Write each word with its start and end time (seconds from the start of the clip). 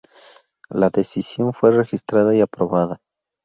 La 0.71 0.89
decisión 0.89 1.53
fue 1.53 1.69
registrada 1.71 2.35
y 2.35 2.41
aprobada. 2.41 3.01